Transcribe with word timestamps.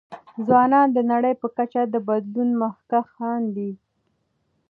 ځوانان 0.45 0.87
د 0.93 0.97
نړۍ 1.11 1.33
په 1.41 1.47
کچه 1.57 1.81
د 1.93 1.95
بدلون 2.07 2.49
مخکښان 2.63 3.41
دي. 3.55 3.71